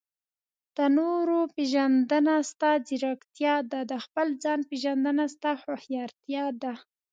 [0.77, 3.79] د نورو پېژندنه؛ ستا ځیرکتیا ده.
[3.91, 6.73] د خپل ځان پېژندنه؛ ستا هوښيارتيا ده.